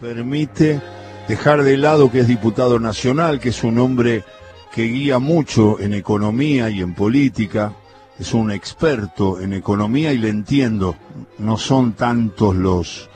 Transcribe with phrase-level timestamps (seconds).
[0.00, 0.80] permite
[1.28, 4.24] dejar de lado que es diputado nacional, que es un hombre
[4.72, 7.74] que guía mucho en economía y en política,
[8.18, 10.96] es un experto en economía y le entiendo,
[11.38, 13.10] no son tantos los,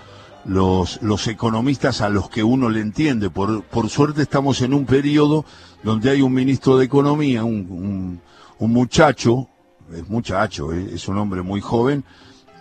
[0.45, 3.31] los, economistas a los que uno le entiende.
[3.31, 5.45] Por, por suerte estamos en un periodo
[5.83, 8.21] donde hay un ministro de Economía, un,
[8.59, 9.49] un, muchacho,
[9.93, 12.05] es muchacho, eh, es un hombre muy joven,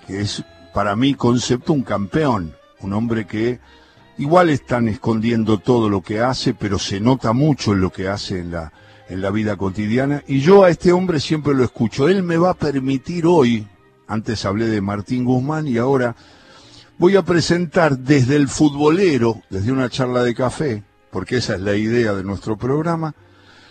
[0.07, 0.43] que es
[0.73, 3.59] para mi concepto un campeón, un hombre que
[4.17, 8.39] igual están escondiendo todo lo que hace, pero se nota mucho en lo que hace
[8.39, 8.71] en la,
[9.09, 10.23] en la vida cotidiana.
[10.27, 12.07] Y yo a este hombre siempre lo escucho.
[12.07, 13.67] Él me va a permitir hoy,
[14.07, 16.15] antes hablé de Martín Guzmán y ahora
[16.97, 21.75] voy a presentar desde el futbolero, desde una charla de café, porque esa es la
[21.75, 23.15] idea de nuestro programa,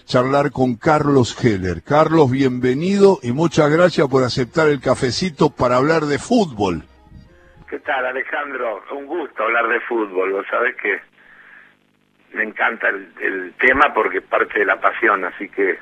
[0.04, 1.82] charlar con Carlos Heller.
[1.82, 6.84] Carlos, bienvenido y muchas gracias por aceptar el cafecito para hablar de fútbol.
[7.72, 8.82] ¿Qué tal, Alejandro?
[8.94, 10.30] Un gusto hablar de fútbol.
[10.30, 11.00] Vos sabés que
[12.36, 15.78] me encanta el, tema porque parte de la pasión, así que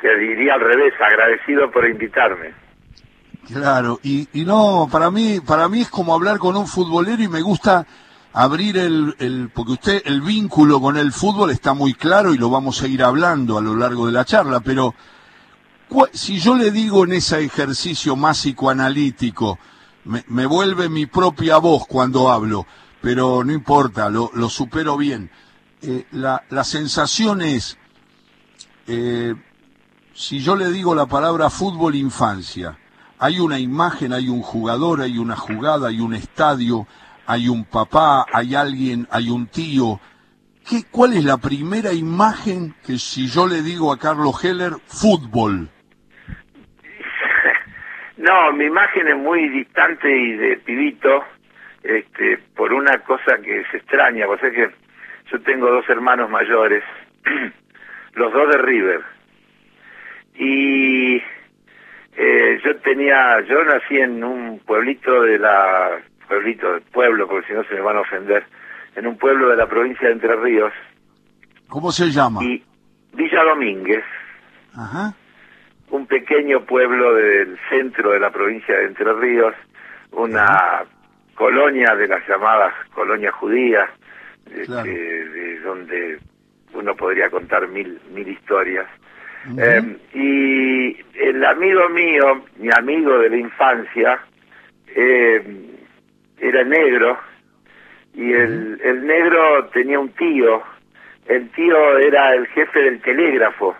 [0.00, 2.52] te diría al revés, agradecido por invitarme.
[3.52, 7.42] Claro, y, no, para mí, para mí es como hablar con un futbolero y me
[7.42, 7.84] gusta
[8.32, 12.80] abrir el, porque usted, el vínculo con el fútbol está muy claro y lo vamos
[12.84, 14.94] a ir hablando a lo largo de la charla, pero
[16.12, 19.58] si yo le digo en ese ejercicio más psicoanalítico,
[20.04, 22.66] me, me vuelve mi propia voz cuando hablo,
[23.00, 25.30] pero no importa, lo, lo supero bien.
[25.82, 27.76] Eh, la, la sensación es,
[28.86, 29.34] eh,
[30.14, 32.78] si yo le digo la palabra fútbol infancia,
[33.18, 36.86] hay una imagen, hay un jugador, hay una jugada, hay un estadio,
[37.26, 40.00] hay un papá, hay alguien, hay un tío.
[40.66, 45.70] ¿Qué, ¿Cuál es la primera imagen que si yo le digo a Carlos Heller, fútbol?
[48.16, 51.24] No, mi imagen es muy distante y de pibito,
[51.82, 54.74] este, por una cosa que es extraña, vos sabés que
[55.30, 56.84] yo tengo dos hermanos mayores,
[58.14, 59.00] los dos de River,
[60.36, 61.16] y
[62.16, 67.52] eh, yo tenía, yo nací en un pueblito de la, pueblito, del pueblo, porque si
[67.52, 68.44] no se me van a ofender,
[68.94, 70.72] en un pueblo de la provincia de Entre Ríos,
[71.68, 72.44] ¿Cómo se llama?
[72.44, 72.62] y
[73.12, 74.04] Villa Domínguez,
[74.76, 75.12] Ajá.
[75.94, 79.54] Un pequeño pueblo del centro de la provincia de Entre Ríos,
[80.10, 80.82] una
[81.36, 83.88] colonia de las llamadas colonias judías,
[84.46, 84.90] este, Claro.
[84.90, 86.18] de donde
[86.72, 88.86] uno podría contar mil, mil historias.
[89.56, 89.82] Eh,
[90.14, 94.18] y el amigo mío, mi amigo de la infancia,
[94.96, 95.42] eh,
[96.38, 97.18] era negro,
[98.14, 100.60] y el, el negro tenía un tío,
[101.28, 103.76] el tío era el jefe del telégrafo,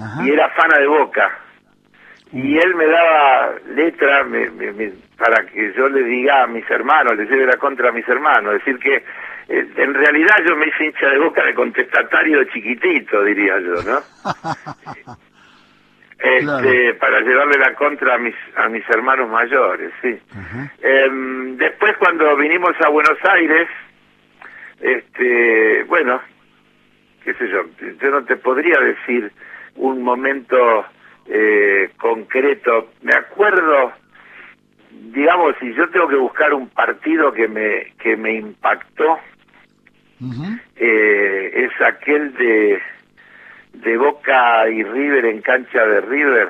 [0.00, 0.24] Ajá.
[0.24, 1.38] y era fana de Boca.
[2.32, 6.68] Y él me daba letra me- me- me- para que yo le diga a mis
[6.68, 8.54] hermanos, le lleve la contra a mis hermanos.
[8.54, 8.96] decir que
[9.48, 14.02] eh, en realidad yo me hice hincha de Boca de contestatario chiquitito, diría yo, ¿no?
[16.18, 16.98] Este, Claro.
[17.00, 20.18] Para llevarle la contra a mis, a mis hermanos mayores, sí.
[20.80, 23.68] Em, después cuando vinimos a Buenos Aires,
[24.80, 26.20] este, bueno,
[27.24, 27.64] qué sé yo,
[28.00, 29.30] yo no te podría decir
[29.76, 30.84] un momento
[31.26, 32.90] eh, concreto.
[33.02, 33.92] Me acuerdo,
[34.90, 39.18] digamos, si yo tengo que buscar un partido que me que me impactó,
[40.76, 42.82] eh, es aquel de
[43.74, 46.48] de Boca y River en cancha de River.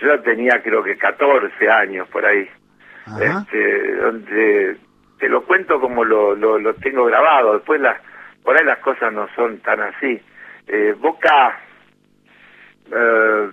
[0.00, 2.48] Yo tenía creo que 14 años por ahí
[3.20, 4.76] este, donde
[5.18, 7.54] te lo cuento como lo, lo, lo tengo grabado.
[7.54, 8.00] Después las,
[8.42, 10.20] por ahí las cosas no son tan así.
[10.66, 11.58] Eh, Boca
[12.92, 13.50] eh,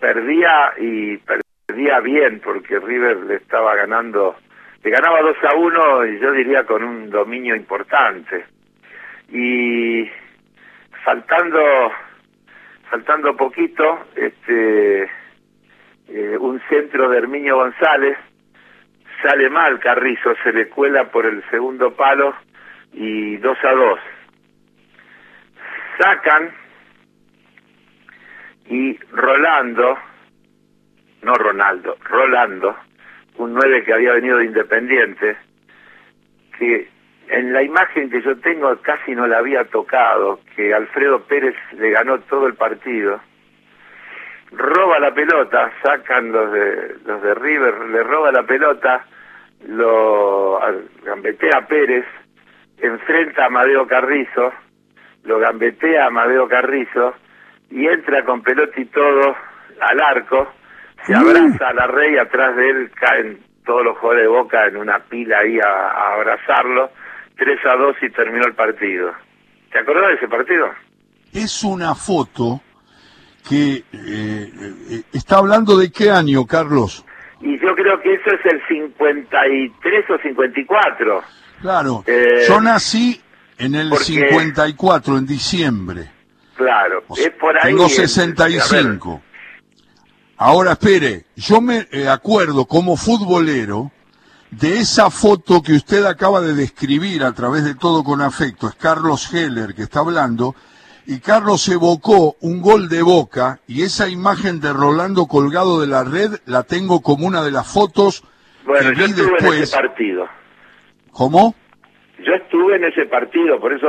[0.00, 4.36] perdía y perdía bien porque River le estaba ganando,
[4.82, 8.44] le ganaba 2 a 1 y yo diría con un dominio importante.
[9.30, 10.08] Y
[11.04, 11.92] faltando
[12.90, 15.10] faltando poquito, este
[16.08, 18.16] eh, un centro de Herminio González
[19.22, 22.34] sale mal Carrizo, se le cuela por el segundo palo
[22.92, 24.00] y 2 a 2.
[25.98, 26.65] Sacan
[28.68, 29.98] y Rolando,
[31.22, 32.76] no Ronaldo, Rolando,
[33.38, 35.36] un 9 que había venido de Independiente,
[36.58, 36.88] que
[37.28, 41.90] en la imagen que yo tengo casi no la había tocado, que Alfredo Pérez le
[41.90, 43.20] ganó todo el partido,
[44.52, 49.04] roba la pelota, sacan los de los de River, le roba la pelota,
[49.68, 50.60] lo
[51.04, 52.06] gambetea Pérez,
[52.78, 54.52] enfrenta a Amadeo Carrizo,
[55.24, 57.14] lo gambetea a Amadeo Carrizo
[57.70, 59.36] y entra con pelota y todo
[59.80, 60.52] al arco,
[61.06, 64.76] se abraza a la rey, atrás de él caen todos los jugadores de Boca en
[64.76, 66.90] una pila ahí a, a abrazarlo
[67.36, 69.12] 3 a 2 y terminó el partido.
[69.70, 70.66] ¿Te acordás de ese partido?
[71.32, 72.60] Es una foto
[73.48, 77.04] que eh, eh, está hablando de qué año, Carlos.
[77.40, 81.22] Y yo creo que eso es el 53 o 54.
[81.60, 83.20] Claro, eh, yo nací
[83.58, 86.15] en el 54, en diciembre.
[86.56, 87.72] Claro, es por ahí.
[87.72, 89.22] Tengo 65.
[90.38, 93.90] Ahora espere, yo me acuerdo como futbolero
[94.50, 98.68] de esa foto que usted acaba de describir a través de todo con afecto.
[98.68, 100.54] Es Carlos Heller que está hablando
[101.06, 106.04] y Carlos evocó un gol de Boca y esa imagen de Rolando colgado de la
[106.04, 108.24] red la tengo como una de las fotos
[108.64, 109.56] bueno, que yo vi estuve después.
[109.56, 110.28] en ese partido.
[111.12, 111.54] ¿Cómo?
[112.18, 113.86] Yo estuve en ese partido, por eso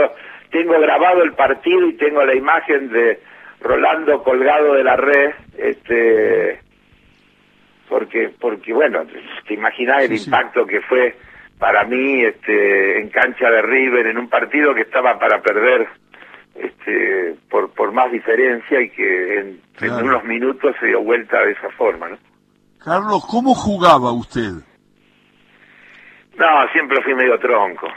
[0.51, 3.19] tengo grabado el partido y tengo la imagen de
[3.61, 6.59] Rolando colgado de la red, este
[7.89, 9.05] porque porque bueno,
[9.47, 11.15] te imaginas el impacto que fue
[11.57, 15.87] para mí este en cancha de River en un partido que estaba para perder
[16.57, 19.61] este, por, por más diferencia y que en,
[20.03, 22.17] unos minutos se dio vuelta de esa forma, ¿no?
[22.83, 24.53] Carlos, ¿cómo jugaba usted?
[26.37, 27.87] No, siempre fui medio tronco.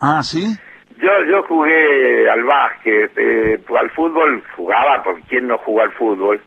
[0.00, 0.56] Ah, ¿sí?
[0.98, 6.40] Yo yo jugué al básquet, eh, al fútbol jugaba, por quien no jugó al fútbol,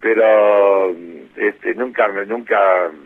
[0.00, 0.90] pero
[1.36, 2.58] este, nunca nunca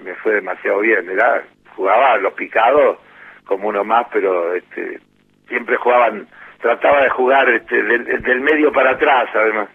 [0.02, 1.44] me fue demasiado bien, era
[1.76, 2.98] jugaba a los picados
[3.44, 5.00] como uno más, pero este
[5.48, 6.26] siempre jugaban
[6.60, 9.68] trataba de jugar este, del, medio para atrás, además.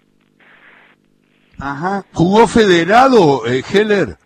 [1.60, 2.04] Ajá.
[2.14, 4.18] ¿Jugó federado, eh, Heller?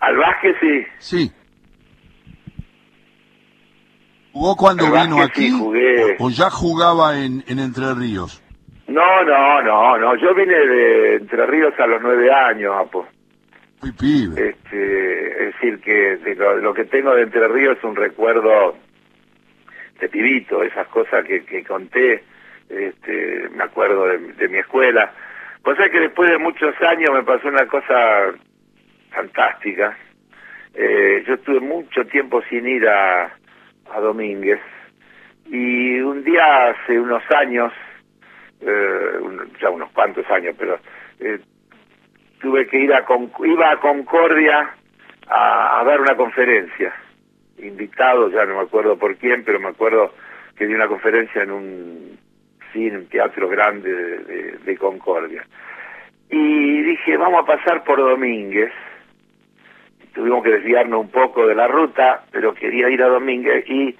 [0.00, 0.86] Al básquet sí.
[0.98, 1.32] Sí.
[4.32, 5.50] ¿Jugó cuando vino aquí?
[6.18, 8.42] O, ya jugaba en, en Entre Ríos?
[8.86, 10.16] No, no, no, no.
[10.16, 13.06] Yo vine de Entre Ríos a los nueve años, Apo.
[13.82, 14.50] Muy pibe.
[14.50, 18.76] Este, es decir, que lo, que tengo de Entre Ríos es un recuerdo
[20.00, 22.22] de pibito, esas cosas que, que conté,
[22.68, 25.12] este, me acuerdo de, mi escuela.
[25.62, 28.32] Cosa que después de muchos años me pasó una cosa
[29.10, 29.96] fantástica.
[30.74, 33.32] Eh, yo estuve mucho tiempo sin ir a,
[33.92, 34.60] a Domínguez
[35.46, 37.72] y un día hace unos años,
[38.60, 39.20] eh,
[39.60, 40.78] ya unos cuantos años, pero
[41.20, 41.40] eh,
[42.40, 43.04] tuve que ir a
[43.44, 44.74] iba a Concordia
[45.30, 46.94] a dar una conferencia
[47.58, 50.14] invitado, ya no me acuerdo por quién, pero me acuerdo
[50.56, 52.18] que di una conferencia en un
[52.72, 55.44] cine, un teatro grande de, Concordia.
[56.30, 58.70] Y dije, vamos a pasar por Domínguez.
[60.18, 63.94] Tuvimos que desviarnos un poco de la ruta, pero quería ir a Domínguez y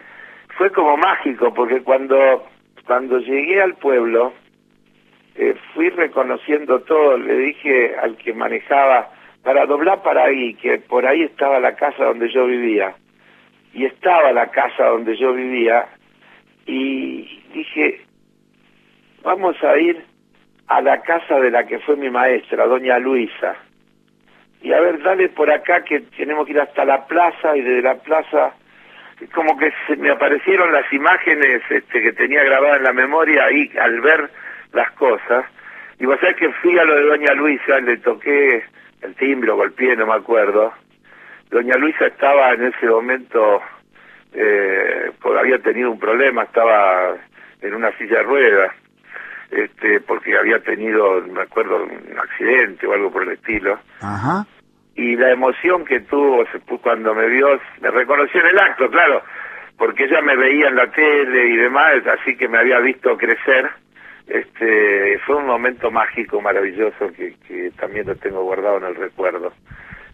[0.56, 2.44] fue como mágico, porque cuando,
[2.84, 4.32] cuando llegué al pueblo,
[5.36, 9.12] eh, fui reconociendo todo, le dije al que manejaba,
[9.44, 12.96] para doblar para ahí, que por ahí estaba la casa donde yo vivía
[13.72, 15.86] y estaba la casa donde yo vivía
[16.66, 18.00] y dije,
[19.22, 20.04] vamos a ir
[20.66, 23.67] a la casa de la que fue mi maestra, doña Luisa.
[24.62, 27.82] Y a ver, dale por acá que tenemos que ir hasta la plaza y desde
[27.82, 28.52] la plaza
[29.34, 33.70] como que se me aparecieron las imágenes este, que tenía grabadas en la memoria ahí
[33.80, 34.30] al ver
[34.72, 35.44] las cosas.
[35.98, 38.62] Y vos sabés que fui a lo de doña Luisa, le toqué
[39.02, 40.72] el timbre, golpeé, no me acuerdo
[41.50, 43.62] Doña Luisa estaba en ese momento,
[44.32, 47.16] eh, había tenido un problema, estaba
[47.62, 48.72] en una silla de ruedas,
[49.50, 53.78] este, porque había tenido, me acuerdo, un accidente o algo por el estilo.
[54.02, 54.46] Ajá.
[54.98, 56.44] Y la emoción que tuvo
[56.82, 59.22] cuando me vio, me reconoció en el acto, claro,
[59.78, 63.70] porque ella me veía en la tele y demás, así que me había visto crecer.
[64.26, 69.52] Este, fue un momento mágico, maravilloso, que, que también lo tengo guardado en el recuerdo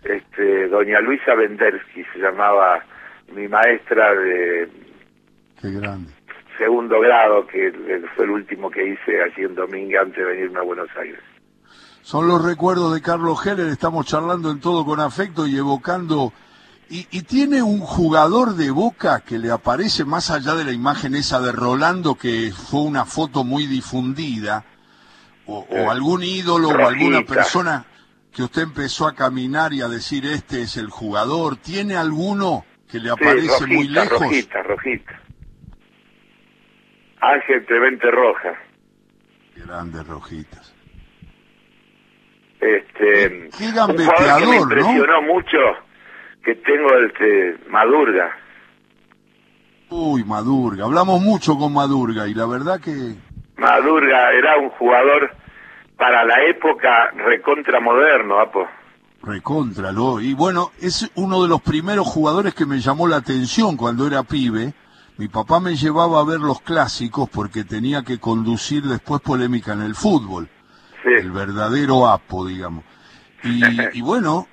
[0.04, 2.84] este, doña Luisa Vendersky se llamaba
[3.32, 4.68] mi maestra de
[6.58, 7.72] segundo grado, que
[8.14, 11.20] fue el último que hice allí en Domingo antes de venirme a Buenos Aires.
[12.04, 16.34] Son los recuerdos de Carlos Heller, estamos charlando en todo con afecto y evocando...
[16.90, 21.14] Y, y, tiene un jugador de Boca que le aparece más allá de la imagen
[21.14, 24.66] esa de Rolando, que fue una foto muy difundida,
[25.46, 27.86] o, o algún ídolo o alguna persona
[28.30, 33.00] que usted empezó a caminar y a decir este es el jugador, ¿tiene alguno que
[33.00, 34.20] le aparece muy lejos?
[34.20, 35.20] Rojita, rojita.
[37.22, 38.58] Ángel Clemente Roja.
[39.56, 40.73] Grandes rojitas.
[42.64, 45.58] Este, qué gambeteador, que me impresionó mucho
[46.42, 48.34] que tengo este Madurga.
[49.90, 50.86] Uy, Madurga.
[50.86, 53.16] Hablamos mucho con Madurga y la verdad que
[53.58, 55.30] Madurga era un jugador
[55.98, 58.66] para la época recontra moderno, Apo.
[59.22, 60.20] Recontra, lo.
[60.20, 64.22] Y bueno, es uno de los primeros jugadores que me llamó la atención cuando era
[64.22, 64.72] pibe,
[65.18, 69.82] mi papá me llevaba a ver los clásicos porque tenía que conducir después polémica en
[69.82, 70.48] el fútbol.
[71.04, 72.84] El verdadero apo, digamos.
[73.42, 73.62] Y,
[73.98, 74.48] y bueno,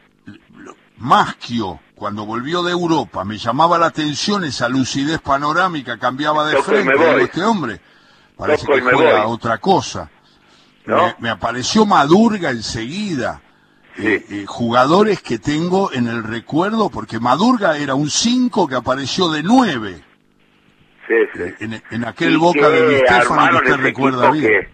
[0.98, 7.22] Maschio, cuando volvió de Europa, me llamaba la atención esa lucidez panorámica, cambiaba de frente,
[7.22, 7.79] este hombre,
[8.36, 10.10] parece que juega otra cosa.
[11.20, 13.41] Me, apareció Madurga enseguida.
[13.98, 19.29] Eh, eh, jugadores que tengo en el recuerdo, porque Madurga era un 5 que apareció
[19.29, 20.01] de 9.
[21.08, 21.53] Sí, sí.
[21.60, 24.70] En, en, aquel Boca de Stefano que usted recuerda bien.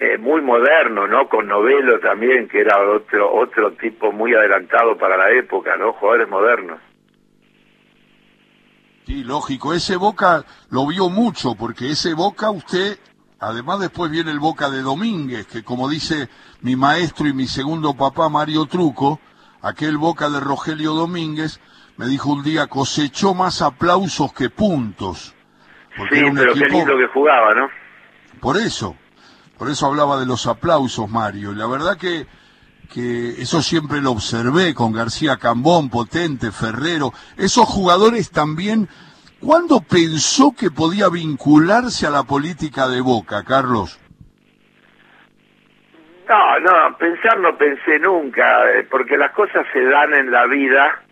[0.00, 1.28] Eh, muy moderno, ¿no?
[1.28, 5.92] Con Novelo también, que era otro otro tipo muy adelantado para la época, ¿no?
[5.92, 6.80] Jugadores modernos.
[9.04, 9.74] Sí, lógico.
[9.74, 12.96] Ese Boca lo vio mucho, porque ese Boca usted,
[13.40, 16.28] además después viene el Boca de Domínguez, que como dice
[16.60, 19.18] mi maestro y mi segundo papá Mario Truco,
[19.62, 21.60] aquel Boca de Rogelio Domínguez,
[21.96, 25.34] me dijo un día, cosechó más aplausos que puntos.
[25.96, 27.68] Porque sí, pero qué lindo que jugaba, ¿no?
[28.40, 28.94] Por eso,
[29.58, 31.52] por eso hablaba de los aplausos, Mario.
[31.52, 32.26] La verdad que,
[32.92, 37.12] que eso siempre lo observé con García Cambón, Potente, Ferrero.
[37.36, 38.88] Esos jugadores también,
[39.40, 43.98] ¿cuándo pensó que podía vincularse a la política de Boca, Carlos?
[46.28, 51.02] No, no, pensar no pensé nunca, eh, porque las cosas se dan en la vida,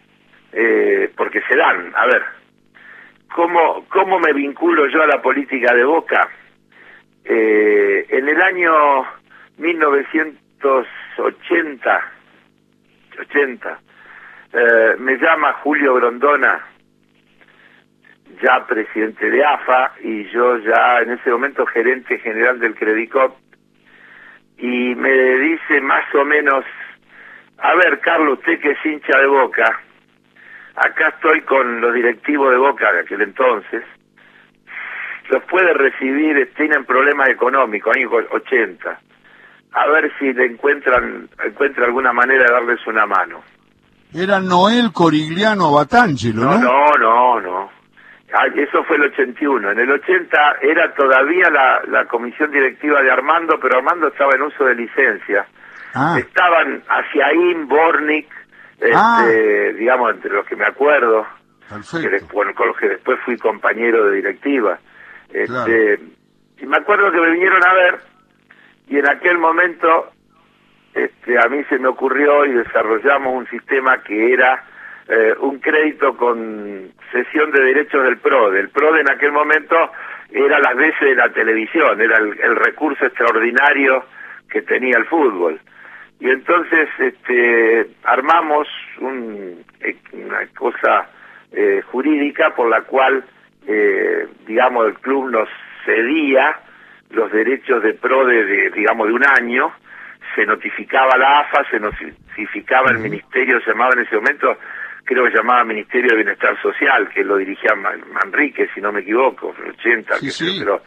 [0.53, 1.93] eh, porque se dan.
[1.97, 2.23] A ver,
[3.35, 6.29] ¿cómo, ¿cómo me vinculo yo a la política de Boca?
[7.29, 9.05] Eh, en el año
[9.59, 12.13] 1980,
[13.19, 13.81] 80,
[14.53, 16.65] eh, me llama Julio Grondona,
[18.41, 23.37] ya presidente de AFA, y yo ya en ese momento gerente general del Credicop,
[24.59, 26.65] y me dice más o menos,
[27.59, 29.81] a ver Carlos, usted que es hincha de Boca,
[30.77, 33.83] acá estoy con los directivos de Boca de aquel entonces,
[35.31, 39.01] los puede recibir, tienen problemas económicos, años 80.
[39.73, 43.43] A ver si le encuentran, encuentra alguna manera de darles una mano.
[44.15, 46.59] Era Noel Corigliano Batangelo, ¿no?
[46.59, 47.71] No, no, no.
[48.33, 49.73] Ah, eso fue el 81.
[49.73, 54.43] En el 80 era todavía la, la comisión directiva de Armando, pero Armando estaba en
[54.43, 55.47] uso de licencia.
[55.95, 56.17] Ah.
[56.19, 58.29] Estaban Asiaín, Bornik,
[58.95, 59.25] ah.
[59.27, 61.27] este, digamos, entre los que me acuerdo,
[61.69, 64.79] que con los que después fui compañero de directiva.
[65.33, 66.01] Este,
[66.59, 67.99] Y me acuerdo que me vinieron a ver
[68.89, 70.11] y en aquel momento
[70.95, 74.65] este, a mí se me ocurrió y desarrollamos un sistema que era
[75.09, 78.61] eh, un crédito con cesión de derechos del PRODE.
[78.61, 79.77] El PRODE en aquel momento
[80.31, 84.05] era las veces de la televisión, era el, recurso extraordinario
[84.49, 85.61] que tenía el fútbol.
[86.19, 88.67] Y entonces este, armamos
[89.01, 89.63] un,
[90.13, 91.11] una cosa
[91.53, 93.23] eh, jurídica por la cual
[93.67, 95.49] eh, digamos, el club nos
[95.85, 96.61] cedía
[97.11, 99.73] los derechos de pro de, digamos, de un año,
[100.35, 104.59] se notificaba la AFA, se notificaba el ministerio, se llamaba en ese momento,
[105.05, 109.55] creo que llamaba Ministerio de Bienestar Social, que lo dirigía Manrique, si no me equivoco,
[109.59, 110.15] en el 80,
[110.59, 110.83] pero,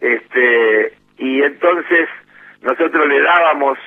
[0.00, 2.08] este, y entonces
[2.62, 3.78] nosotros le dábamos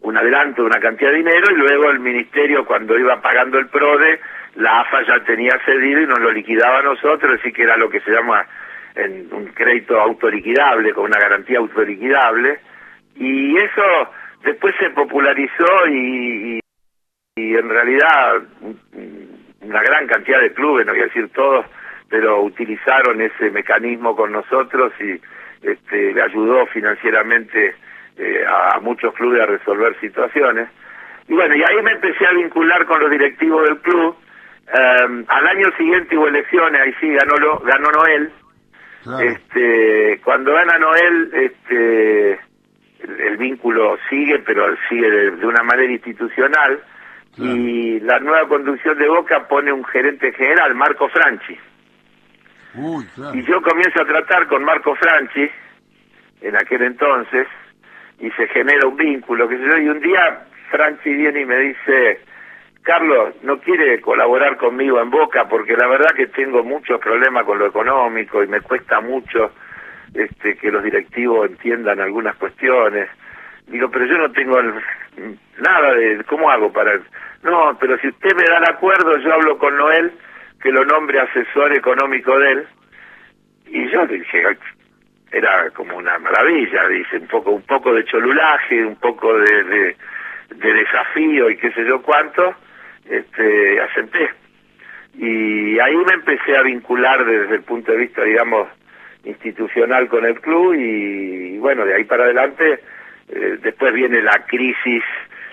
[0.00, 3.68] un adelanto de una cantidad de dinero y luego el ministerio cuando iba pagando el
[3.68, 4.20] PRODE
[4.56, 7.88] la AFA ya tenía cedido y nos lo liquidaba a nosotros, así que era lo
[7.88, 8.46] que se llama
[9.30, 12.58] un crédito autoliquidable, con una garantía autoliquidable,
[13.16, 14.10] y eso
[14.42, 16.60] después se popularizó y,
[17.36, 18.42] y, en realidad
[19.60, 21.66] una gran cantidad de clubes, no voy a decir todos,
[22.08, 25.20] pero utilizaron ese mecanismo con nosotros y
[25.66, 27.74] este, le ayudó financieramente
[28.16, 30.68] eh, a muchos clubes a resolver situaciones.
[31.28, 34.16] Y bueno, y ahí me empecé a vincular con los directivos del club
[34.68, 38.32] Em, al año siguiente hubo elecciones, ahí sí ganó lo, ganó Noel.
[39.20, 42.32] Este, cuando gana Noel, este,
[43.00, 46.80] el, vínculo sigue, pero sigue de, una manera institucional.
[47.38, 51.56] Y la nueva conducción de Boca pone un gerente general, Marco Franchi.
[53.34, 55.48] Y yo comienzo a tratar con Marco Franchi
[56.40, 57.46] en aquel entonces
[58.18, 62.20] y se genera un vínculo, que yo, y un día Franchi viene y me dice,
[62.86, 67.58] Carlos no quiere colaborar conmigo en Boca porque la verdad que tengo muchos problemas con
[67.58, 69.50] lo económico y me cuesta mucho
[70.14, 73.10] este, que los directivos entiendan algunas cuestiones.
[73.66, 74.62] Digo, pero yo no tengo
[75.58, 77.00] nada de cómo hago para...
[77.42, 80.12] No, pero si usted me da el acuerdo, yo hablo con Noel,
[80.62, 82.68] que lo nombre asesor económico de él.
[83.66, 84.44] Y yo dije,
[85.32, 89.96] era como una maravilla, dice, un poco un poco de cholulaje, un poco de,
[90.50, 92.54] de desafío y qué sé yo cuánto
[93.08, 94.30] este, asenté.
[95.18, 98.68] Y ahí me empecé a vincular desde el punto de vista, digamos,
[99.24, 102.80] institucional con el club y, bueno, de ahí para adelante,
[103.28, 105.02] eh, después viene la crisis,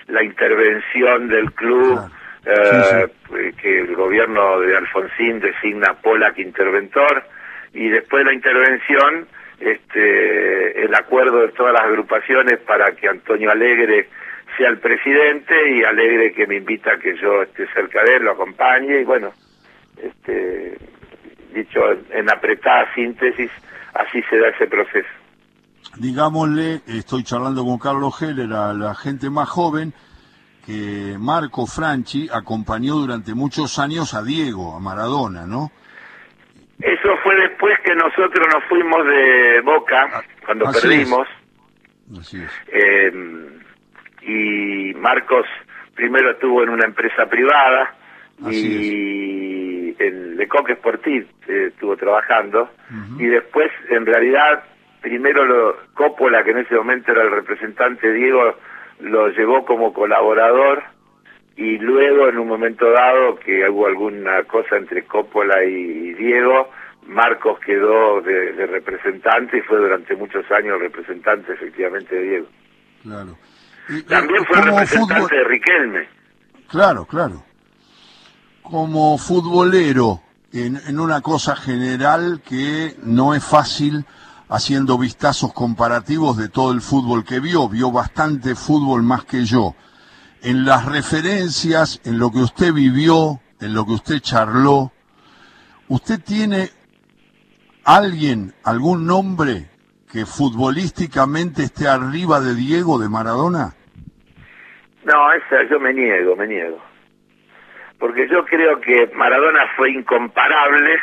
[0.06, 2.00] la intervención del club,
[2.46, 3.08] eh,
[3.60, 7.24] que el gobierno de Alfonsín designa Polak interventor
[7.72, 9.26] y después la intervención,
[9.58, 14.08] este, el acuerdo de todas las agrupaciones para que Antonio Alegre
[14.56, 18.24] sea el presidente y Alegre que me invita a que yo esté cerca de él,
[18.24, 19.32] lo acompañe y bueno,
[19.96, 20.76] este,
[21.52, 21.80] dicho
[22.10, 23.50] en apretada síntesis,
[23.94, 25.08] así se da ese proceso.
[25.98, 29.92] Digámosle, estoy charlando con Carlos Heller, a la gente más joven,
[30.66, 35.70] que Marco Franchi acompañó durante muchos años a Diego, a Maradona, ¿no?
[36.80, 41.28] Eso fue después que nosotros nos fuimos de Boca, ah, cuando perdimos.
[42.18, 42.50] Así es.
[42.68, 43.12] Eh,
[44.26, 45.46] y Marcos
[45.94, 47.94] primero estuvo en una empresa privada
[48.50, 52.70] y en Lecoq Sportif eh, estuvo trabajando
[53.18, 54.64] y después en realidad
[55.00, 58.56] primero lo, Coppola que en ese momento era el representante Diego
[59.00, 60.82] lo llevó como colaborador
[61.56, 66.70] y luego en un momento dado que hubo alguna cosa entre Coppola y Diego
[67.06, 72.46] Marcos quedó de, de representante y fue durante muchos años representante efectivamente de Diego.
[73.02, 73.36] Claro.
[74.08, 76.08] También fue representante de Riquelme.
[76.68, 77.44] Claro, claro.
[78.62, 80.22] Como futbolero,
[80.52, 84.06] en, en una cosa general que no es fácil
[84.48, 89.74] haciendo vistazos comparativos de todo el fútbol que vio, vio bastante fútbol más que yo.
[90.42, 94.92] En las referencias, en lo que usted vivió, en lo que usted charló,
[95.88, 96.70] ¿usted tiene
[97.84, 99.73] alguien, algún nombre
[100.14, 103.74] que futbolísticamente esté arriba de Diego de Maradona?
[105.04, 106.80] No, esa yo me niego, me niego.
[107.98, 111.00] Porque yo creo que Maradona fue incomparable,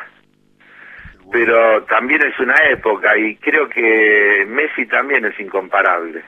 [1.30, 6.24] pero también es una época y creo que Messi también es incomparable,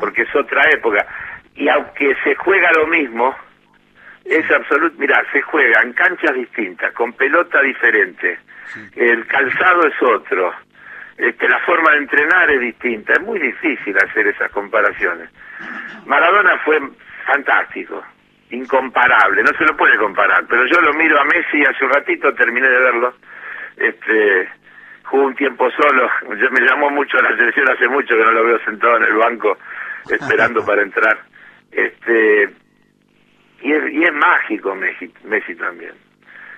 [0.00, 1.06] porque es otra época.
[1.54, 3.36] Y aunque se juega lo mismo,
[4.24, 8.38] es absoluto, mira, se juega en canchas distintas, con pelota diferente,
[8.94, 10.54] el calzado es otro,
[11.18, 15.30] este, la forma de entrenar es distinta, es muy difícil hacer esas comparaciones.
[16.04, 16.78] Maradona fue
[17.26, 18.04] fantástico,
[18.50, 22.34] incomparable, no se lo puede comparar, pero yo lo miro a Messi hace un ratito,
[22.34, 23.14] terminé de verlo,
[23.76, 24.48] este,
[25.04, 28.44] jugó un tiempo solo, yo me llamó mucho la atención hace mucho que no lo
[28.44, 29.58] veo sentado en el banco
[30.10, 31.18] esperando para entrar.
[31.72, 32.48] Este,
[33.62, 35.92] y es, y es mágico Messi, Messi también.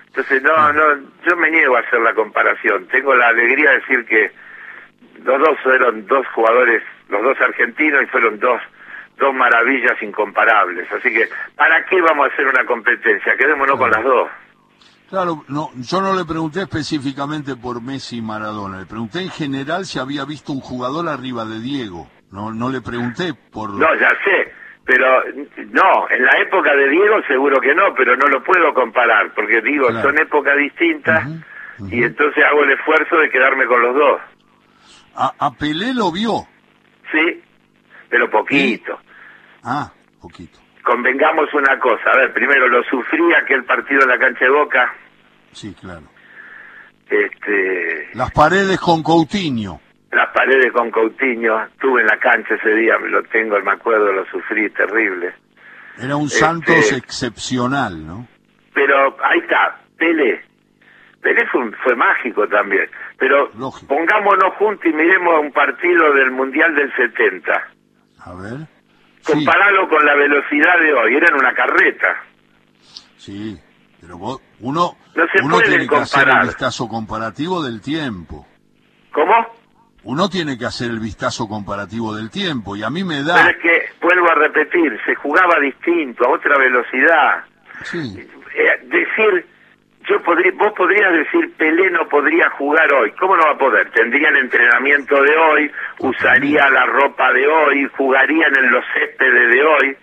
[0.07, 0.83] Entonces, no, no,
[1.27, 2.87] yo me niego a hacer la comparación.
[2.87, 4.31] Tengo la alegría de decir que
[5.23, 8.61] los dos fueron dos jugadores, los dos argentinos y fueron dos
[9.19, 10.89] dos maravillas incomparables.
[10.91, 13.35] Así que, ¿para qué vamos a hacer una competencia?
[13.37, 14.29] Quedémonos con las dos.
[15.09, 19.85] Claro, no, yo no le pregunté específicamente por Messi y Maradona, le pregunté en general
[19.85, 22.07] si había visto un jugador arriba de Diego.
[22.31, 23.71] No, no le pregunté por.
[23.71, 24.53] No, ya sé,
[24.85, 25.23] pero
[25.71, 29.61] no, en la época de Diego seguro que no, pero no lo puedo comparar, porque
[29.61, 31.27] digo, son épocas distintas
[31.89, 34.21] y entonces hago el esfuerzo de quedarme con los dos.
[35.15, 36.47] ¿A, Pelé lo vio?
[37.11, 37.41] Sí,
[38.09, 38.97] pero poquito.
[39.63, 39.91] Ah,
[40.21, 40.59] poquito.
[40.83, 44.93] Convengamos una cosa, a ver, primero lo sufrí aquel partido en la cancha de Boca.
[45.51, 46.03] Sí, claro.
[47.09, 48.09] Este...
[48.13, 49.81] Las paredes con Coutinho.
[50.11, 54.25] Las paredes con Coutinho, estuve en la cancha ese día, lo tengo, me acuerdo, lo
[54.25, 55.33] sufrí, terrible.
[55.97, 58.27] Era un Santos este, excepcional, ¿no?
[58.73, 60.48] Pero ahí está, Pelé.
[61.21, 62.89] Pelé fue, fue mágico también.
[63.17, 63.51] Pero
[63.87, 67.51] pongámonos juntos y miremos un partido del Mundial del 70.
[68.25, 68.67] A ver.
[69.25, 72.23] Comparalo con la velocidad de hoy, era en una carreta.
[73.17, 73.59] Sí,
[73.99, 74.95] pero vos, uno,
[75.43, 78.47] uno tiene que hacer el vistazo comparativo del tiempo.
[79.11, 79.33] ¿Cómo?
[80.03, 83.35] Uno tiene que hacer el vistazo comparativo del tiempo y a mí me da...
[83.35, 87.43] Pero es que, vuelvo a repetir, se jugaba distinto, a otra velocidad.
[87.83, 88.17] Sí.
[88.55, 89.45] Eh, decir
[90.09, 93.11] yo podría, vos podrías decir Pelé no podría jugar hoy.
[93.11, 93.91] ¿Cómo no va a poder?
[93.91, 99.63] Tendría el entrenamiento de hoy, usaría la ropa de hoy, jugarían en los céspedes de
[99.63, 99.97] hoy.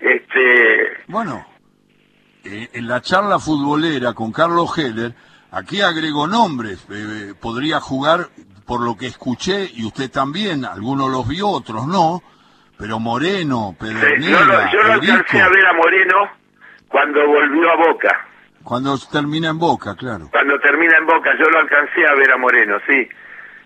[0.00, 1.04] Este...
[1.08, 1.46] Bueno,
[2.44, 5.12] eh, en la charla futbolera con Carlos Heller,
[5.50, 6.86] aquí agregó nombres.
[6.90, 8.28] Eh, podría jugar,
[8.66, 12.22] por lo que escuché, y usted también, algunos los vio, otros no,
[12.78, 16.30] pero Moreno, Pedernera, Yo, lo alcancé a ver a Moreno
[16.88, 18.29] cuando volvió a Boca.
[18.62, 20.28] Cuando termina en Boca, claro.
[20.30, 23.08] Cuando termina en Boca, yo lo alcancé a ver a Moreno, sí.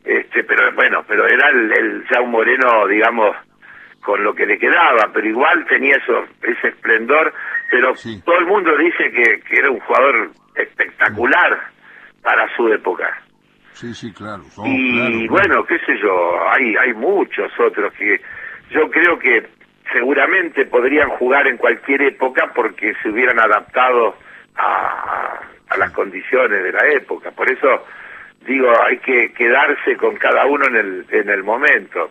[0.05, 3.37] Este, pero bueno, pero era el, ya un Moreno, digamos,
[4.03, 7.33] con lo que le quedaba, pero igual tenía eso, ese esplendor.
[7.71, 11.59] pero todo el mundo dice que, que era un jugador espectacular
[12.23, 13.21] para su época.
[13.73, 14.45] Sí, sí, claro.
[14.65, 18.21] y bueno, qué sé yo, hay, hay muchos otros que
[18.71, 19.49] yo creo que
[19.93, 24.17] seguramente podrían jugar en cualquier época porque se hubieran adaptado
[24.57, 27.31] a, a las condiciones de la época.
[27.31, 27.85] Por eso
[28.47, 32.11] digo, hay que quedarse con cada uno en el, en el momento.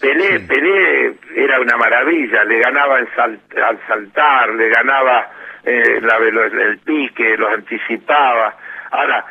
[0.00, 5.30] Pelé, Pelé era una maravilla, le ganaba en al saltar, le ganaba
[5.64, 8.56] eh, la, el pique, los anticipaba.
[8.90, 9.24] Ahora,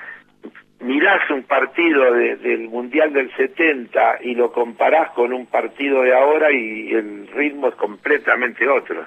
[0.80, 6.52] mirás un partido del Mundial del 70 y lo comparás con un partido de ahora
[6.52, 9.06] y el ritmo es completamente otro.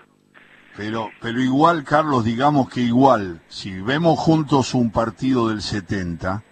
[0.76, 6.42] Pero, pero igual, Carlos, digamos que igual, si vemos juntos un partido del 70,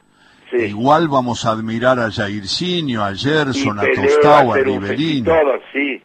[0.52, 5.32] igual vamos a admirar a Jairzinho, a Gerson, a Tostao, a Riverino.
[5.72, 6.02] sí.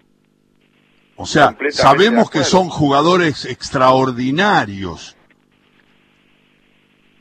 [1.15, 5.17] O sea, sabemos que son jugadores extraordinarios,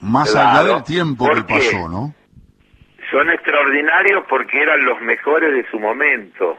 [0.01, 2.15] más allá del tiempo que pasó, ¿no?
[3.11, 6.59] Son extraordinarios porque eran los mejores de su momento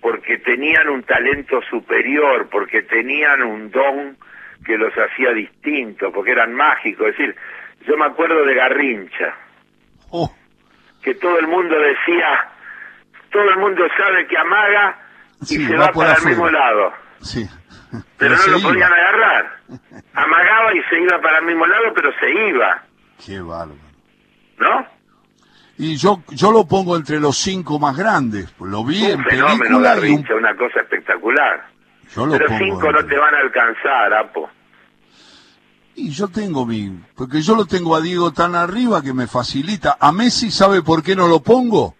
[0.00, 4.16] porque tenían un talento superior, porque tenían un don
[4.64, 7.08] que los hacía distintos, porque eran mágicos.
[7.08, 7.36] Es decir,
[7.86, 9.34] yo me acuerdo de Garrincha,
[10.10, 10.32] oh.
[11.02, 12.48] que todo el mundo decía,
[13.30, 14.98] todo el mundo sabe que amaga
[15.42, 16.92] y se va, para el mismo lado.
[17.20, 17.48] Sí.
[18.18, 19.58] Pero, no lo podían agarrar.
[20.12, 22.82] Amagaba y se iba para el mismo lado, pero se iba.
[23.24, 23.78] Qué bárbaro.
[24.58, 24.97] ¿No?
[25.78, 28.52] Y yo yo lo pongo entre los cinco más grandes.
[28.60, 29.96] Lo vi en película
[30.36, 31.66] una cosa espectacular.
[32.14, 34.50] Pero cinco no te van a alcanzar, Apo.
[35.94, 36.90] Y yo tengo mi...
[37.16, 39.96] Porque yo lo tengo a Diego tan arriba que me facilita.
[40.00, 41.96] A Messi, ¿sabe por qué no lo pongo?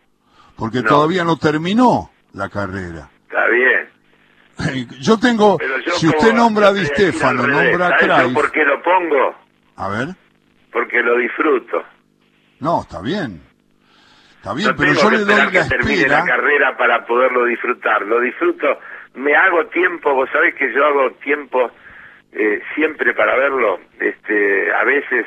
[0.57, 3.11] Porque todavía no terminó la carrera.
[3.29, 4.89] Está bien.
[5.01, 5.59] Yo tengo...
[5.97, 8.35] si usted nombra a Di Stefano, nombra a Craig...
[8.35, 9.35] ¿Por qué lo pongo?
[9.77, 10.09] A ver.
[10.73, 11.85] Porque lo disfruto.
[12.61, 13.48] No, está bien.
[14.49, 18.01] Está bien, pero yo le doy la que termine la carrera para poderlo disfrutar.
[18.03, 18.81] Lo disfruto,
[19.15, 21.71] me hago tiempo, vos sabés que yo hago tiempo
[22.33, 23.79] eh, siempre para verlo.
[24.01, 25.27] Este, a veces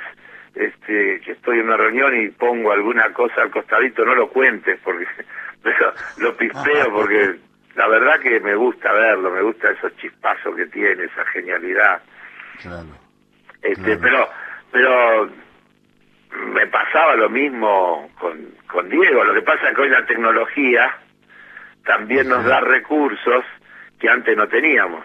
[0.56, 4.80] este, que estoy en una reunión y pongo alguna cosa al costadito, no lo cuentes
[4.84, 5.06] porque
[6.18, 7.36] lo pispeo porque
[7.76, 12.02] la verdad que me gusta verlo, me gusta esos chispazos que tiene, esa genialidad.
[12.60, 12.90] Claro.
[13.62, 14.28] Este, pero
[14.72, 15.30] pero
[16.54, 19.24] me pasaba lo mismo con, con Diego.
[19.24, 20.98] Lo que pasa es que hoy la tecnología
[21.86, 23.44] también nos da recursos
[24.00, 25.04] que antes no teníamos.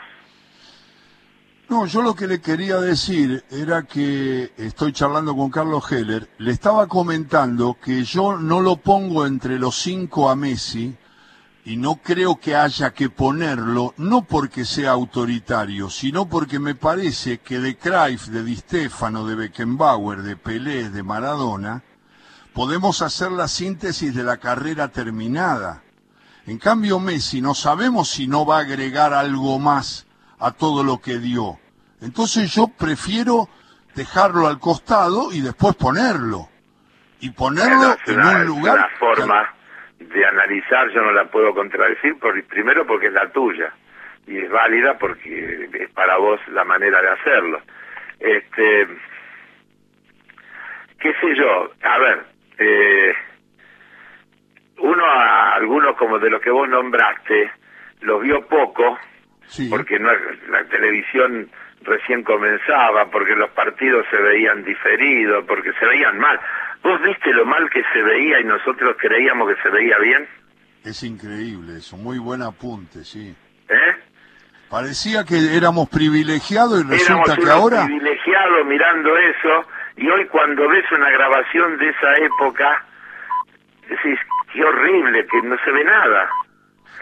[1.69, 6.53] No, yo lo que le quería decir era que estoy charlando con Carlos Heller, le
[6.53, 10.97] estaba comentando que yo no lo pongo entre los cinco a Messi,
[11.65, 17.39] y no creo que haya que ponerlo, no porque sea autoritario, sino porque me parece
[17.39, 21.83] que de Cruyff, de Di Stefano, de Beckenbauer, de Pelé, de Maradona,
[22.57, 25.83] podemos hacer la síntesis de la carrera terminada.
[26.47, 30.07] En cambio, Messi no sabemos si no va a agregar algo más
[30.41, 31.59] a todo lo que dio.
[32.01, 33.51] Entonces yo prefiero
[33.95, 36.49] dejarlo al costado y después ponerlo.
[37.21, 38.89] Y ponerlo en un lugar
[39.99, 43.71] de analizar yo no la puedo contradecir, por, primero porque es la tuya
[44.27, 47.61] y es válida porque es para vos la manera de hacerlo.
[48.19, 48.87] Este,
[50.99, 53.13] qué sé yo, a ver, eh,
[54.79, 57.51] uno a algunos como de los que vos nombraste,
[58.01, 58.99] los vio poco,
[59.71, 60.11] porque no
[60.49, 61.51] la televisión
[61.83, 66.39] recién comenzaba, porque los partidos se veían diferidos, porque se veían mal.
[66.83, 70.27] ¿Vos viste lo mal que se veía y nosotros creíamos que se veía bien?
[70.85, 73.35] Es increíble eso, muy buen apunte, sí.
[73.69, 73.97] ¿Eh?
[74.69, 77.87] Parecía que éramos privilegiados y resulta que ahora...
[77.87, 82.85] privilegiados mirando eso y hoy cuando ves una grabación de esa época,
[83.89, 84.19] decís,
[84.53, 86.29] qué horrible, que no se ve nada.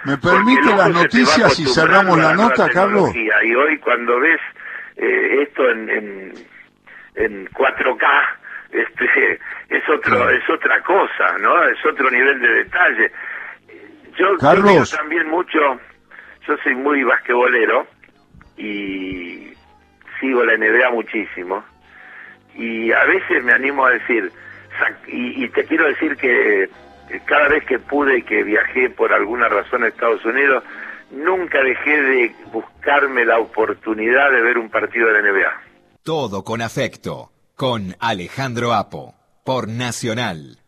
[0.04, 3.11] ¿Me permite las noticias y cerramos la, nota, Carlos?
[3.14, 4.40] Y hoy cuando ves
[4.96, 6.33] eh, esto en, en,
[7.16, 8.07] en 4K,
[8.74, 13.12] este es otro es otra cosa no es otro nivel de detalle
[14.16, 14.90] yo, Carlos.
[14.90, 15.59] también mucho
[16.46, 17.87] yo soy muy basquetbolero
[18.57, 19.52] y
[20.20, 21.64] sigo la NBA muchísimo
[22.57, 24.31] y a veces me animo a decir
[25.07, 26.69] y, y te quiero decir que
[27.27, 30.64] cada vez que pude y que viajé por alguna razón a Estados Unidos
[31.11, 35.53] nunca dejé de buscarme la oportunidad de ver un partido de la NBA
[36.03, 39.14] todo con afecto con Alejandro Apo,
[39.45, 40.59] por Nacional.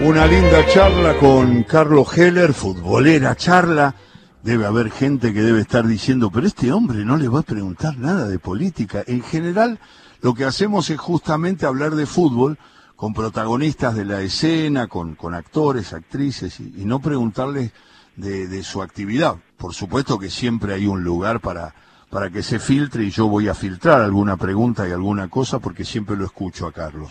[0.00, 3.94] Una linda charla con Carlos Heller, futbolera charla,
[4.42, 7.96] debe haber gente que debe estar diciendo, pero este hombre no le va a preguntar
[7.96, 9.04] nada de política.
[9.06, 9.78] En general,
[10.20, 12.58] lo que hacemos es justamente hablar de fútbol
[12.96, 17.72] con protagonistas de la escena, con, con actores, actrices, y, no preguntarles
[18.16, 19.36] de, de, su actividad.
[19.56, 21.74] Por supuesto que siempre hay un lugar para,
[22.10, 25.84] para que se filtre y yo voy a filtrar alguna pregunta y alguna cosa porque
[25.84, 27.10] siempre lo escucho a Carlos.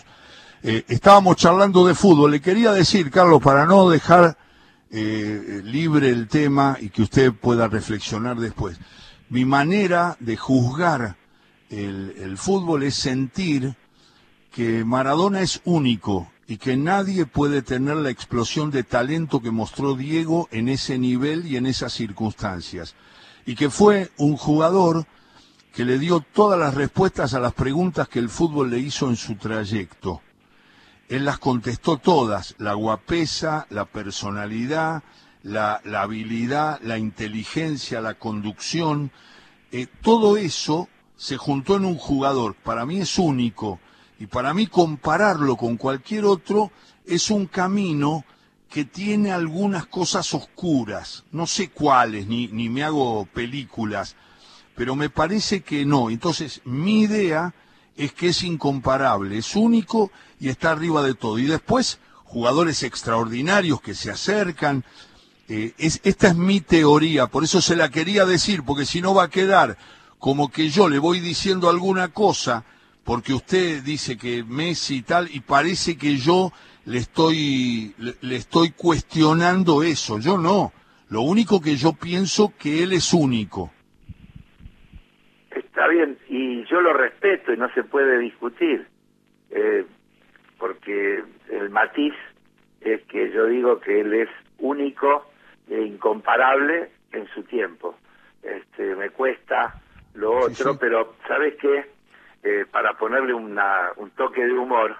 [0.63, 2.31] Eh, estábamos charlando de fútbol.
[2.31, 4.37] Le quería decir, Carlos, para no dejar
[4.91, 8.77] eh, libre el tema y que usted pueda reflexionar después.
[9.29, 11.15] Mi manera de juzgar
[11.69, 13.75] el, el fútbol es sentir
[14.51, 19.95] que Maradona es único y que nadie puede tener la explosión de talento que mostró
[19.95, 22.95] Diego en ese nivel y en esas circunstancias.
[23.45, 25.05] Y que fue un jugador
[25.73, 29.15] que le dio todas las respuestas a las preguntas que el fútbol le hizo en
[29.15, 30.21] su trayecto.
[31.11, 35.03] Él las contestó todas, la guapesa, la personalidad,
[35.43, 39.11] la, habilidad, la inteligencia, la conducción,
[39.73, 42.55] eh, todo eso se juntó en un jugador.
[42.55, 43.81] Para mí es único
[44.19, 46.71] y para mí compararlo con cualquier otro
[47.05, 48.23] es un camino
[48.69, 54.15] que tiene algunas cosas oscuras, no sé cuáles, ni, ni me hago películas,
[54.77, 56.09] pero me parece que no.
[56.09, 57.53] Entonces, mi idea
[57.97, 61.39] es que es incomparable, es único y está arriba de todo.
[61.39, 64.83] Y después, jugadores extraordinarios que se acercan.
[65.47, 69.13] Eh, es, esta es mi teoría, por eso se la quería decir, porque si no
[69.13, 69.77] va a quedar
[70.17, 72.63] como que yo le voy diciendo alguna cosa
[73.03, 76.51] porque usted dice que Messi y tal, y parece que yo
[76.85, 80.19] le estoy, le, estoy cuestionando eso.
[80.19, 80.71] Yo no.
[81.09, 83.71] Lo único que yo pienso que él es único.
[85.49, 88.87] Está bien, y yo lo respeto y no se puede discutir,
[89.51, 89.85] eh,
[90.57, 92.13] porque el matiz
[92.81, 95.31] es que yo digo que él es único
[95.69, 97.95] e incomparable en su tiempo.
[98.41, 99.79] Este, me cuesta
[100.15, 101.85] lo otro, pero ¿sabes qué?
[102.43, 104.95] Eh, para ponerle una, un toque de humor,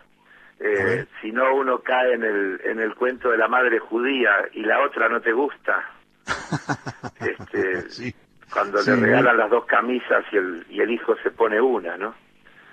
[0.60, 4.62] eh, si no uno cae en el, en el cuento de la madre judía y
[4.62, 5.90] la otra no te gusta,
[7.20, 8.14] este,
[8.52, 12.14] cuando le regalan las dos camisas y el, y el hijo se pone una, ¿no?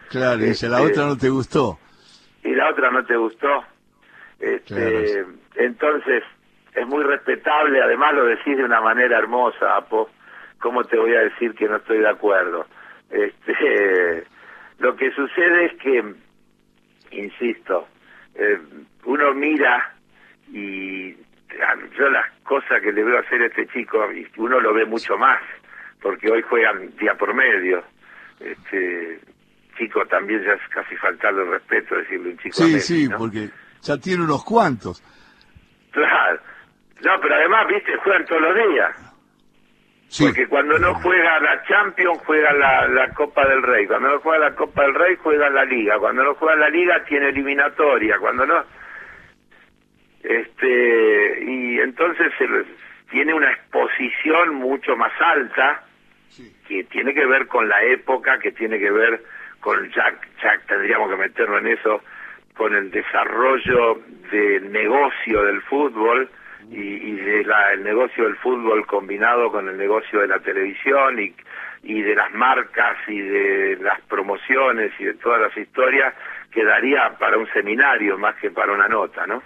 [0.09, 1.79] Claro, dice, la otra no te gustó.
[2.43, 3.65] Y la otra no te gustó.
[4.39, 5.25] Este,
[5.57, 6.25] Entonces,
[6.75, 10.11] es muy respetable, además lo decís de una manera hermosa, Apo.
[10.61, 12.67] ¿Cómo te voy a decir que no estoy de acuerdo?
[13.11, 14.25] Este,
[14.79, 16.15] lo que sucede es que,
[17.13, 17.87] insisto,
[18.35, 18.59] eh,
[19.05, 19.95] uno mira
[20.53, 21.15] y
[21.99, 25.41] yo las cosas que le veo hacer a este chico, uno lo ve mucho más,
[26.01, 27.83] porque hoy juegan día por medio.
[28.41, 29.21] Este
[29.77, 33.51] chico también ya es casi faltarle el respeto decirle un chico Sí, sí, porque
[33.83, 35.03] ya tiene unos cuantos.
[35.93, 36.41] Claro.
[37.05, 39.09] No, pero además, viste, juegan todos los días.
[40.21, 43.87] Porque cuando no juega la Champions, juega la, Copa del Rey.
[43.87, 45.99] Cuando no juega la Copa del Rey, juega la Liga.
[45.99, 48.19] Cuando no juega la Liga, tiene eliminatoria.
[48.19, 48.65] Cuando no...
[50.23, 52.33] Este, y entonces
[53.11, 55.85] tiene una exposición mucho más alta,
[56.69, 59.23] que tiene que ver con la época, que tiene que ver
[59.61, 62.03] con, ya, ya tendríamos que meterlo en eso,
[62.55, 64.01] con el desarrollo
[64.31, 66.29] del negocio del fútbol,
[66.71, 71.19] y, y de la, el negocio del fútbol combinado con el negocio de la televisión
[71.19, 71.35] y,
[71.83, 76.15] y de las marcas y de las promociones y de todas las historias
[76.51, 79.43] quedaría para un seminario más que para una nota, ¿no?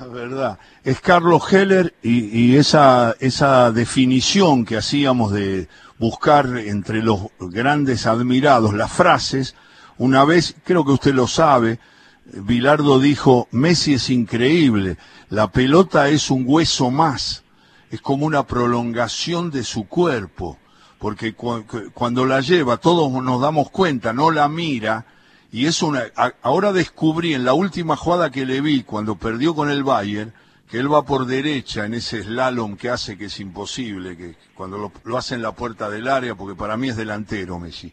[0.00, 7.02] La verdad, es Carlos Heller y, y esa, esa definición que hacíamos de buscar entre
[7.02, 9.54] los grandes admirados las frases,
[9.98, 11.78] una vez, creo que usted lo sabe,
[12.26, 14.98] Bilardo dijo, Messi es increíble,
[15.30, 17.44] la pelota es un hueso más,
[17.90, 20.58] es como una prolongación de su cuerpo,
[20.98, 25.06] porque cuando la lleva todos nos damos cuenta, no la mira,
[25.52, 26.02] y es una...
[26.42, 30.34] ahora descubrí en la última jugada que le vi cuando perdió con el Bayern,
[30.68, 34.78] que él va por derecha en ese slalom que hace que es imposible, que cuando
[34.78, 37.92] lo, lo hace en la puerta del área, porque para mí es delantero Messi,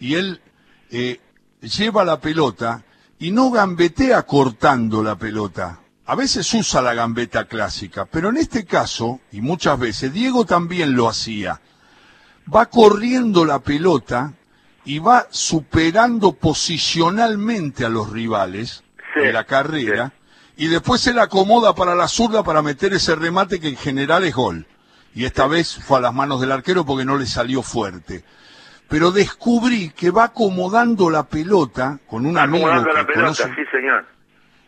[0.00, 0.40] y él
[0.90, 1.20] eh,
[1.60, 2.84] lleva la pelota,
[3.20, 5.78] y no gambetea cortando la pelota.
[6.06, 10.96] A veces usa la gambeta clásica, pero en este caso, y muchas veces, Diego también
[10.96, 11.60] lo hacía.
[12.52, 14.32] Va corriendo la pelota
[14.84, 18.82] y va superando posicionalmente a los rivales
[19.14, 20.14] en la carrera
[20.64, 24.24] y después se la acomoda para la zurda para meter ese remate que en general
[24.24, 24.66] es gol.
[25.14, 28.24] Y esta vez fue a las manos del arquero porque no le salió fuerte
[28.90, 34.04] pero descubrí que va acomodando la pelota con un amigo acomodando la pelota, sí señor.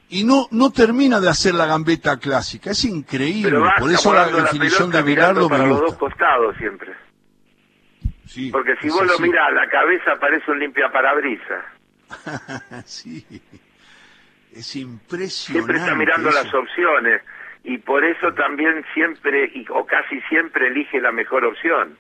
[0.09, 2.70] y no no termina de hacer la gambeta clásica.
[2.70, 3.59] Es increíble.
[3.81, 6.92] Por eso la definición de Bilardo para los dos costados siempre.
[8.26, 11.64] Sí, Porque si vos lo mirás, la cabeza parece un limpia parabrisas.
[12.87, 13.26] sí.
[14.54, 15.52] Es impresionante.
[15.52, 17.22] Siempre está mirando las opciones
[17.64, 21.96] y por eso también siempre o casi siempre elige la mejor opción.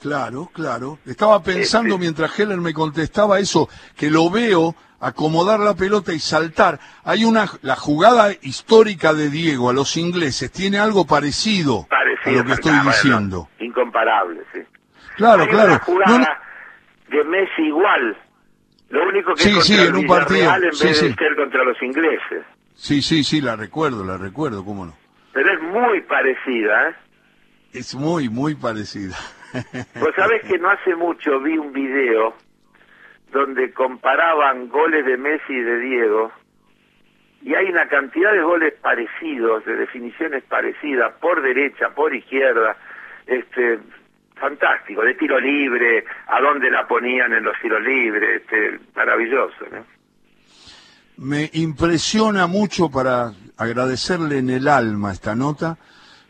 [0.00, 0.98] Claro, claro.
[1.06, 6.18] Estaba pensando este mientras Heller me contestaba eso, que lo veo acomodar la pelota y
[6.18, 6.78] saltar.
[7.04, 11.86] Hay una, la jugada histórica de Diego a los ingleses tiene algo parecido,
[12.24, 13.48] a lo que estoy diciendo.
[13.58, 14.60] incomparable, sí.
[15.16, 15.72] Claro, claro.
[15.72, 16.42] Una jugada
[17.10, 18.16] de Messi igual.
[18.90, 20.54] Lo único que sí, es sí, en un partido.
[20.54, 22.44] en vez de ser contra los ingleses.
[22.74, 24.94] Sí, sí, sí, la recuerdo, la recuerdo, cómo no.
[25.32, 26.94] Pero es muy parecida, ¿eh?
[27.72, 29.16] Es muy, muy parecida.
[29.98, 32.34] Pues sabés que no hace mucho vi un video
[33.32, 36.30] donde comparaban goles de Messi y de Diego
[37.42, 42.76] y hay una cantidad de goles parecidos, de definiciones parecidas, por derecha, por izquierda,
[43.26, 43.78] este
[44.38, 49.66] fantástico, de tiro libre, a dónde la ponían en los tiros libres, este, maravilloso.
[51.16, 55.76] Me impresiona mucho para agradecerle en el alma esta nota,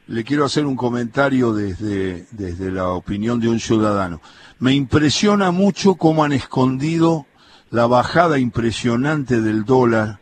[0.07, 4.23] le quiero hacer un comentario desde, desde la opinión de un ciudadano.
[4.59, 7.27] Me impresiona mucho cómo han escondido
[7.71, 10.21] la bajada impresionante del dólar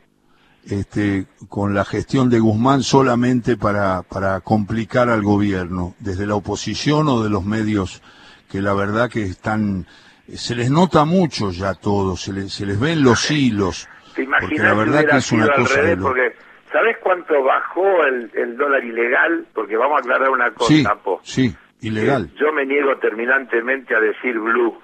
[0.71, 7.09] este, con la gestión de Guzmán solamente para, para complicar al gobierno, desde la oposición
[7.09, 8.03] o de los medios
[8.51, 9.87] que la verdad que están,
[10.33, 14.75] se les nota mucho ya todo, se les, se les ven los hilos, porque la
[14.75, 15.97] verdad que es una cosa de
[16.73, 19.47] ¿Sabes cuánto bajó el, el, dólar ilegal?
[19.55, 20.85] Porque vamos a aclarar una cosa, sí,
[21.23, 22.31] Sí, ilegal.
[22.35, 24.77] yo me niego terminantemente a decir blue.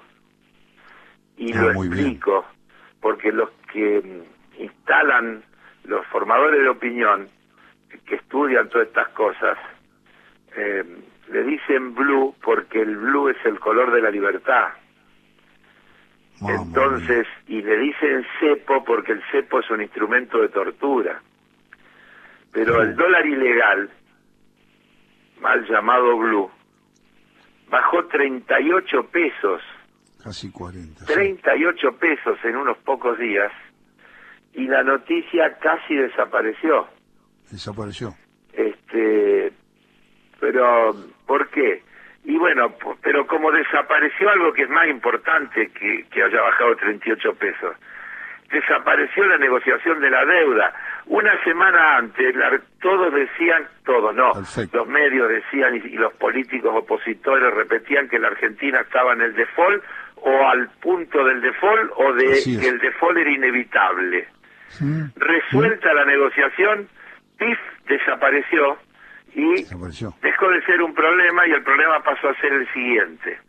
[1.37, 2.45] Y ah, lo explico,
[3.01, 4.01] porque los que
[4.57, 5.43] instalan,
[5.85, 7.27] los formadores de opinión,
[8.05, 9.57] que estudian todas estas cosas,
[10.55, 10.83] eh,
[11.29, 14.69] le dicen blue porque el blue es el color de la libertad.
[16.41, 21.21] Entonces, y le dicen cepo porque el cepo es un instrumento de tortura.
[22.51, 23.89] Pero el dólar ilegal,
[25.39, 26.51] mal llamado blue,
[27.69, 29.61] bajó 38 pesos.
[30.21, 31.05] Casi 40.
[31.05, 33.51] 38 pesos en unos pocos días
[34.53, 36.87] y la noticia casi desapareció.
[37.51, 38.13] Desapareció.
[38.53, 39.51] Este,
[40.39, 41.83] pero ¿por qué?
[42.25, 47.33] Y bueno, pero como desapareció algo que es más importante que, que haya bajado 38
[47.35, 47.75] pesos,
[48.53, 50.73] desapareció la negociación de la deuda.
[51.07, 52.35] Una semana antes,
[52.81, 54.31] todos decían, todos no,
[54.71, 59.83] los medios decían y, los políticos opositores repetían que la Argentina estaba en el default
[60.17, 64.27] o al punto del default o de que el default era inevitable.
[65.15, 66.87] Resuelta la negociación,
[67.37, 68.77] PIF desapareció
[69.35, 69.63] y
[70.21, 73.39] dejó de ser un problema y el problema pasó a ser el siguiente.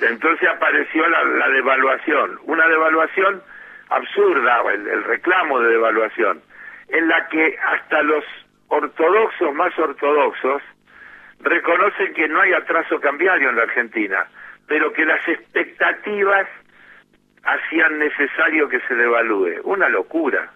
[0.00, 3.42] Entonces apareció la, la devaluación, una devaluación
[3.90, 6.42] absurda, el, el reclamo de devaluación,
[6.88, 8.24] en la que hasta los
[8.68, 10.62] ortodoxos más ortodoxos
[11.40, 14.26] reconocen que no hay atraso cambiario en la Argentina,
[14.66, 16.48] pero que las expectativas
[17.44, 19.60] hacían necesario que se devalúe.
[19.64, 20.52] Una locura.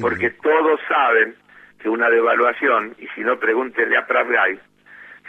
[0.00, 1.34] Porque todos saben
[1.80, 4.58] que una devaluación, y si no pregúntenle a Pravgay,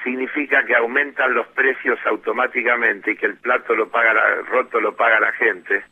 [0.04, 4.96] significa que aumentan los precios automáticamente y que el plato lo paga la, roto lo
[4.96, 5.84] paga la gente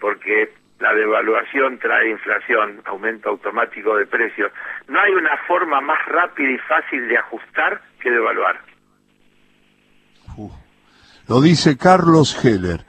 [0.00, 4.52] porque la devaluación trae inflación, aumento automático de precios.
[4.88, 8.60] No hay una forma más rápida y fácil de ajustar que devaluar.
[11.26, 12.84] Lo dice Carlos Heller.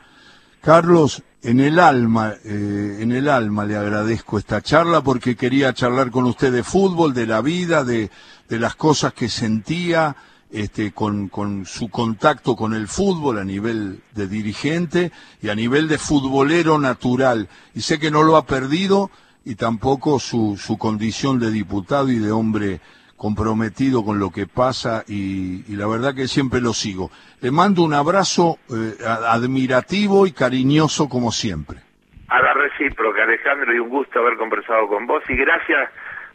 [0.66, 6.10] Carlos, en el alma, eh, en el alma le agradezco esta charla porque quería charlar
[6.10, 8.10] con usted de fútbol, de la vida, de,
[8.50, 10.16] las cosas que sentía,
[10.50, 11.30] este, con,
[11.68, 17.48] su contacto con el fútbol a nivel de dirigente y a nivel de futbolero natural.
[17.76, 19.12] Y sé que no lo ha perdido
[19.46, 22.82] y tampoco su condición de diputado y de hombre
[23.18, 27.12] comprometido con lo que pasa y, la verdad que siempre lo sigo.
[27.42, 31.80] Le mando un abrazo eh, admirativo y cariñoso como siempre.
[32.28, 35.90] A la recíproca, Alejandro, y un gusto haber conversado con vos y gracias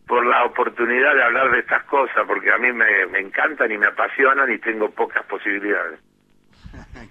[0.07, 3.87] por la oportunidad de hablar de estas cosas, porque a mí me, encantan y me
[3.87, 6.01] apasionan y tengo pocas posibilidades.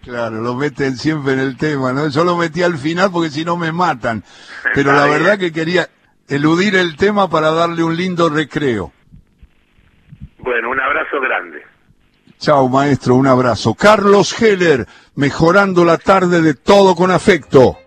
[0.03, 2.09] Claro, lo meten siempre en el tema, ¿no?
[2.09, 4.23] Yo lo metí al final porque si no me matan.
[4.73, 5.87] Pero la verdad que quería
[6.27, 8.91] eludir el tema para darle un lindo recreo.
[10.39, 11.63] Bueno, un abrazo grande.
[12.39, 13.73] Chao, maestro, un abrazo.
[13.73, 17.77] Carlos Heller, mejorando la tarde de todo con afecto.